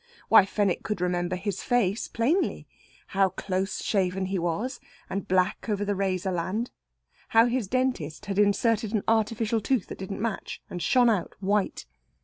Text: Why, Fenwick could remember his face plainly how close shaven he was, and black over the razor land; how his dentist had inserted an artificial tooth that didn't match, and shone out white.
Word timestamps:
Why, 0.29 0.45
Fenwick 0.47 0.81
could 0.81 0.99
remember 0.99 1.35
his 1.35 1.61
face 1.61 2.07
plainly 2.07 2.65
how 3.09 3.29
close 3.29 3.83
shaven 3.83 4.25
he 4.25 4.39
was, 4.39 4.79
and 5.11 5.27
black 5.27 5.69
over 5.69 5.85
the 5.85 5.93
razor 5.93 6.31
land; 6.31 6.71
how 7.27 7.45
his 7.45 7.67
dentist 7.67 8.25
had 8.25 8.39
inserted 8.39 8.93
an 8.95 9.03
artificial 9.07 9.61
tooth 9.61 9.85
that 9.89 9.99
didn't 9.99 10.19
match, 10.19 10.59
and 10.71 10.81
shone 10.81 11.07
out 11.11 11.35
white. 11.39 11.85